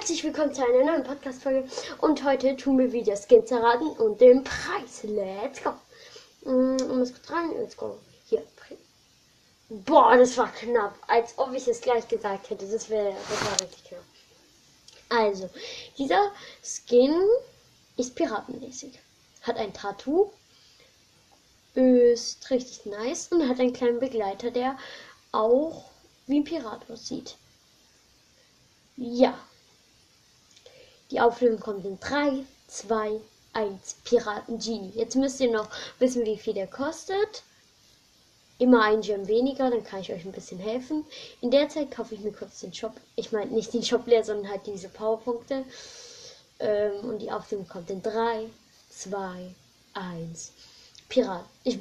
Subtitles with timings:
[0.00, 1.68] Herzlich willkommen zu einer neuen Podcast-Folge.
[1.98, 5.02] Und heute tun wir wieder Skins erraten und den Preis.
[5.02, 5.74] Let's go.
[6.50, 7.98] Mm, es kurz rein, let's go.
[8.24, 8.42] Hier.
[9.68, 10.94] Boah, das war knapp.
[11.06, 12.66] Als ob ich es gleich gesagt hätte.
[12.66, 14.04] Das, wär, das war richtig knapp.
[15.10, 15.50] Also,
[15.98, 16.32] dieser
[16.64, 17.20] Skin
[17.98, 18.98] ist piratenmäßig.
[19.42, 20.32] Hat ein Tattoo.
[21.74, 24.78] Ist richtig nice und hat einen kleinen Begleiter, der
[25.30, 25.84] auch
[26.26, 27.36] wie ein Pirat aussieht.
[28.96, 29.38] Ja.
[31.10, 33.20] Die Auflösung kommt in 3, 2,
[33.52, 33.96] 1.
[34.04, 34.92] Piraten Genie.
[34.94, 37.42] Jetzt müsst ihr noch wissen, wie viel der kostet.
[38.58, 41.04] Immer ein Gem weniger, dann kann ich euch ein bisschen helfen.
[41.40, 42.92] In der Zeit kaufe ich mir kurz den Shop.
[43.16, 45.64] Ich meine nicht den Shop leer, sondern halt diese Powerpunkte.
[46.60, 48.48] Ähm, und die Auflösung kommt in 3,
[48.90, 49.54] 2,
[49.94, 50.52] 1.
[51.08, 51.44] Pirat.
[51.64, 51.78] Ich.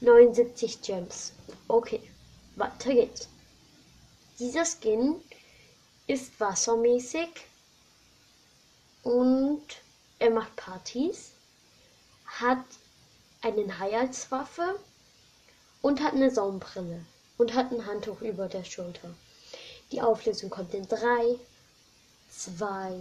[0.00, 1.32] 79 Gems.
[1.68, 2.00] Okay,
[2.56, 3.28] weiter geht's.
[4.38, 5.16] Dieser Skin
[6.06, 7.28] ist wassermäßig
[9.02, 9.62] und
[10.18, 11.30] er macht Partys,
[12.26, 12.64] hat
[13.42, 14.78] einen Hai als Waffe
[15.82, 17.04] und hat eine Sonnenbrille
[17.38, 19.14] und hat ein Handtuch über der Schulter.
[19.92, 21.36] Die Auflösung kommt in 3,
[22.30, 22.92] 2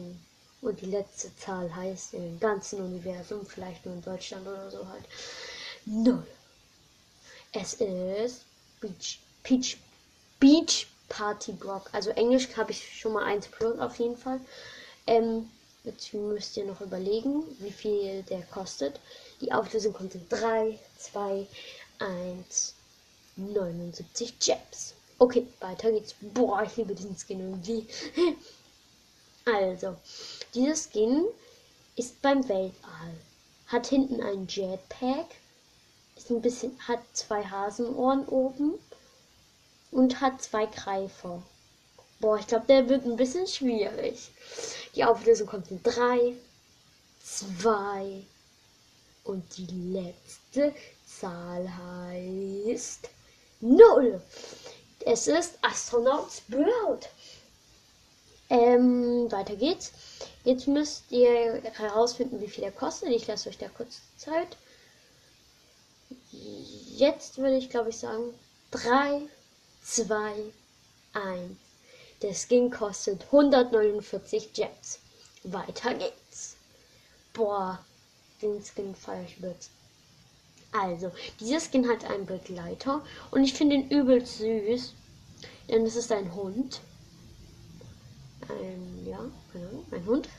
[0.62, 5.04] und die letzte Zahl heißt im ganzen Universum, vielleicht nur in Deutschland oder so halt,
[5.86, 6.26] 0.
[7.52, 8.42] Es ist
[8.80, 9.78] Beach, Peach,
[10.40, 11.90] Beach Party Block.
[11.92, 14.40] Also Englisch habe ich schon mal 1 plus auf jeden Fall.
[15.08, 15.50] Ähm,
[15.84, 19.00] jetzt müsst ihr noch überlegen, wie viel der kostet.
[19.42, 21.48] Die Auflösung kommt in 3, 2,
[22.00, 22.74] 1,
[23.36, 24.94] 79 Gems.
[25.18, 26.16] Okay, weiter geht's.
[26.22, 27.88] Boah, ich liebe diesen Skin irgendwie.
[29.46, 29.96] also,
[30.54, 31.26] dieses Skin
[31.96, 33.14] ist beim Weltall.
[33.68, 35.28] Hat hinten ein Jetpack.
[36.16, 38.80] Ist ein bisschen, hat zwei Hasenohren oben
[39.92, 41.42] und hat zwei Greifer.
[42.20, 44.30] Boah, ich glaube, der wird ein bisschen schwierig.
[44.94, 46.36] Die Auflösung kommt in 3,
[47.24, 48.24] 2
[49.24, 50.74] und die letzte
[51.08, 51.70] Zahl
[52.12, 53.10] heißt
[53.62, 54.22] 0.
[55.06, 57.08] Es ist Astronaut Sprout.
[58.50, 59.92] Ähm, weiter geht's.
[60.44, 63.10] Jetzt müsst ihr herausfinden, wie viel er kostet.
[63.10, 64.58] Ich lasse euch da kurz Zeit.
[66.98, 68.34] Jetzt würde ich, glaube ich, sagen
[68.72, 69.22] 3,
[69.84, 70.34] 2,
[71.14, 71.69] 1.
[72.22, 75.00] Der Skin kostet 149 Gems.
[75.44, 76.56] Weiter geht's.
[77.34, 77.80] Boah,
[78.42, 79.56] den Skin feiere ich mit.
[80.72, 84.94] Also, dieser Skin hat einen Begleiter und ich finde ihn übelst süß.
[85.70, 86.82] Denn es ist ein Hund.
[88.50, 89.20] Ein, ja,
[89.54, 90.30] genau, ein Hund.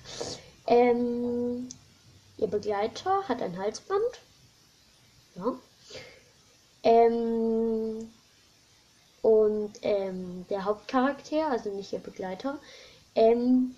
[0.66, 1.68] Ähm,
[2.36, 4.20] ihr Begleiter hat ein Halsband.
[5.36, 5.58] Ja.
[6.82, 8.10] Ähm,
[9.22, 12.58] und ähm, der Hauptcharakter, also nicht ihr Begleiter,
[13.14, 13.74] ähm,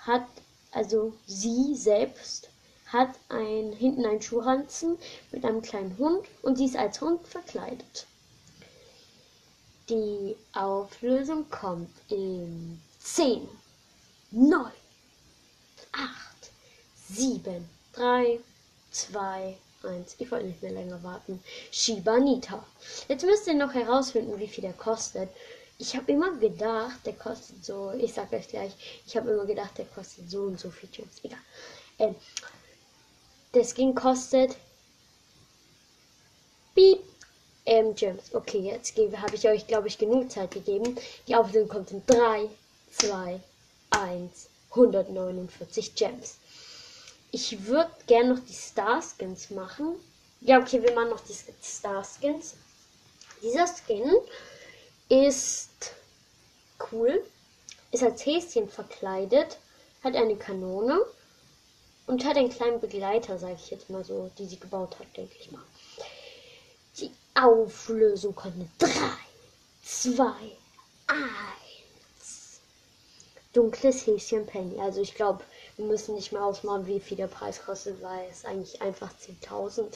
[0.00, 0.26] hat,
[0.72, 2.48] also sie selbst
[2.86, 4.98] hat ein, hinten einen Schuhranzen
[5.30, 8.06] mit einem kleinen Hund und sie ist als Hund verkleidet.
[9.88, 13.48] Die Auflösung kommt in 10,
[14.32, 14.72] 9,
[15.92, 16.50] 8,
[17.08, 18.40] 7, 3,
[18.90, 20.16] 2, 1.
[20.18, 21.42] Ich wollte nicht mehr länger warten.
[21.70, 22.64] Shibanita.
[23.08, 25.28] Jetzt müsst ihr noch herausfinden, wie viel der kostet.
[25.78, 28.72] Ich habe immer gedacht, der kostet so, ich sag euch gleich,
[29.06, 31.20] ich habe immer gedacht, der kostet so und so viel Chips.
[31.22, 31.38] Egal.
[31.98, 32.14] Ähm,
[33.54, 34.56] der Skin kostet
[36.74, 37.00] Beep
[37.66, 38.34] ähm, Gems.
[38.34, 40.96] Okay, jetzt habe ich euch, glaube ich, genug Zeit gegeben.
[41.26, 42.48] Die Auflösung kommt in 3,
[42.92, 43.40] 2,
[43.90, 46.36] 1, 149 Gems.
[47.32, 49.94] Ich würde gerne noch die Star Skins machen.
[50.40, 52.54] Ja, okay, wir machen noch die Star Skins.
[53.42, 54.10] Dieser Skin
[55.08, 55.92] ist
[56.90, 57.24] cool.
[57.92, 59.58] Ist als Häschen verkleidet.
[60.02, 60.98] Hat eine Kanone.
[62.06, 65.36] Und hat einen kleinen Begleiter, sage ich jetzt mal so, die sie gebaut hat, denke
[65.38, 65.62] ich mal.
[66.98, 68.90] Die Auflösung kommt mit 3,
[69.84, 70.24] 2,
[71.06, 72.60] 1.
[73.52, 74.80] Dunkles Häschen Penny.
[74.80, 75.44] Also ich glaube,
[75.80, 79.86] wir müssen nicht mehr ausmachen, wie viel der Preis kostet, weil es eigentlich einfach 10.000.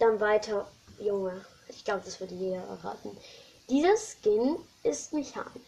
[0.00, 0.66] Dann weiter,
[0.98, 1.44] Junge.
[1.68, 3.16] Ich glaube, das würde jeder erraten.
[3.68, 5.62] Dieser Skin ist Mechanik.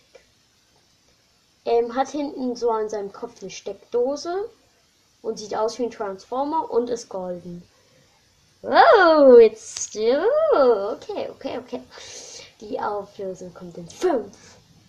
[1.64, 4.50] Ähm, hat hinten so an seinem Kopf eine Steckdose
[5.22, 7.62] und sieht aus wie ein Transformer und ist golden.
[8.62, 9.96] Oh, jetzt.
[9.96, 11.82] Oh, okay, okay, okay.
[12.60, 14.36] Die Auflösung kommt in 5,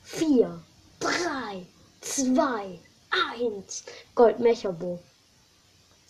[0.03, 0.59] 4,
[0.99, 1.67] 3,
[2.01, 2.79] 2,
[3.39, 3.83] 1.
[4.15, 4.99] Goldmecherbo.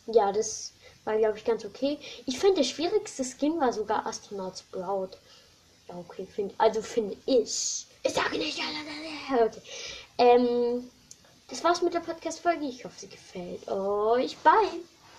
[0.08, 0.74] Ja, das
[1.06, 1.98] war, glaube ich, ganz okay.
[2.26, 5.18] Ich finde, der schwierigste Skin war sogar Astronaut Sprout.
[5.88, 7.86] Ja, okay, find, also finde ich.
[8.04, 8.60] Ich sage nicht.
[9.32, 9.62] Okay.
[10.18, 10.90] Ähm,
[11.50, 12.66] das war's mit der Podcast-Folge.
[12.66, 14.38] Ich hoffe, sie gefällt euch.
[14.38, 14.84] Bye!